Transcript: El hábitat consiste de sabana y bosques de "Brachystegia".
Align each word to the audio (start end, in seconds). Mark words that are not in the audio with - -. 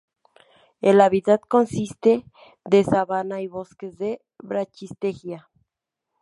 El 0.81 0.99
hábitat 0.99 1.41
consiste 1.47 2.25
de 2.65 2.83
sabana 2.83 3.39
y 3.41 3.47
bosques 3.47 3.99
de 3.99 4.19
"Brachystegia". 4.39 5.51